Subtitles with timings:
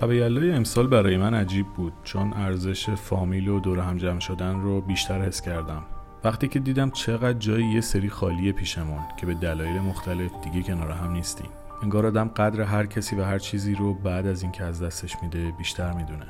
[0.00, 4.60] شب یلای امسال برای من عجیب بود چون ارزش فامیل و دور هم جمع شدن
[4.60, 5.82] رو بیشتر حس کردم.
[6.24, 10.90] وقتی که دیدم چقدر جای یه سری خالیه پیشمون که به دلایل مختلف دیگه کنار
[10.90, 11.48] هم نیستیم.
[11.82, 15.52] انگار آدم قدر هر کسی و هر چیزی رو بعد از اینکه از دستش میده
[15.58, 16.26] بیشتر می‌دونه.